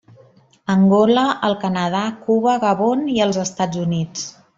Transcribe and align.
Angola, 0.75 1.25
el 1.49 1.55
Canadà, 1.63 2.01
Cuba, 2.29 2.55
Gabon 2.67 3.05
i 3.17 3.19
els 3.27 3.39
Estats 3.45 3.83
Units. 3.83 4.25